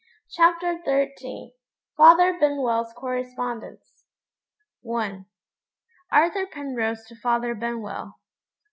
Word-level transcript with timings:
CHAPTER 0.31 0.79
XIII 0.83 1.53
FATHER 1.95 2.35
BENWELL'S 2.39 2.91
CORRESPONDENCE. 2.93 4.05
I. 4.83 5.25
_Arthur 6.11 6.49
Penrose 6.49 7.05
to 7.05 7.15
Father 7.15 7.53
Benwell. 7.53 8.15